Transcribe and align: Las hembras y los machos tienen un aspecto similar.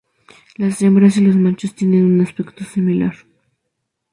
Las 0.55 0.81
hembras 0.81 1.17
y 1.17 1.21
los 1.21 1.35
machos 1.35 1.75
tienen 1.75 2.03
un 2.05 2.21
aspecto 2.21 2.63
similar. 2.65 3.13